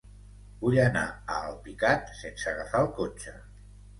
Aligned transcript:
Vull 0.63 0.77
anar 0.83 1.03
a 1.33 1.35
Alpicat 1.49 2.09
sense 2.21 2.49
agafar 2.53 2.83
el 2.87 2.91
cotxe. 3.01 3.37